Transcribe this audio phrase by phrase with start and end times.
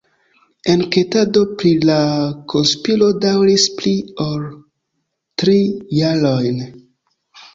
[0.71, 1.97] Enketado pri la
[2.53, 3.93] konspiro daŭris pli
[4.25, 4.47] ol
[5.43, 5.55] tri
[6.01, 6.65] jarojn.